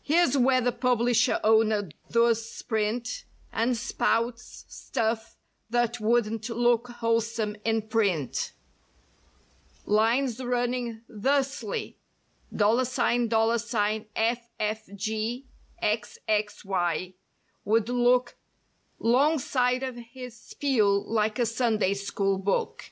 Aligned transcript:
Here's 0.00 0.34
where 0.34 0.62
the 0.62 0.72
publisher 0.72 1.38
owner 1.44 1.90
does 2.10 2.48
sprint 2.50 3.26
And 3.52 3.76
spouts 3.76 4.64
stuff 4.66 5.36
that 5.68 6.00
wouldn't 6.00 6.48
look 6.48 6.88
wholesome 6.88 7.56
in 7.62 7.82
print. 7.82 8.54
Lines 9.84 10.42
running 10.42 11.02
thusly: 11.06 11.98
$$ffgxxy 12.50 15.44
would 17.66 17.88
look 17.90 18.36
'Long 18.98 19.38
side 19.38 19.82
of 19.82 19.96
his 19.96 20.34
spiel 20.34 21.04
like 21.04 21.38
a 21.38 21.44
Sunday 21.44 21.92
school 21.92 22.38
book. 22.38 22.90